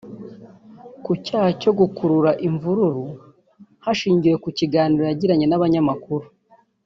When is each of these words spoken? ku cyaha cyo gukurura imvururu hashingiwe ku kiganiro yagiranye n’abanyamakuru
ku 1.03 1.11
cyaha 1.25 1.49
cyo 1.61 1.71
gukurura 1.79 2.31
imvururu 2.47 3.05
hashingiwe 3.85 4.35
ku 4.43 4.49
kiganiro 4.57 5.03
yagiranye 5.11 5.45
n’abanyamakuru 5.47 6.25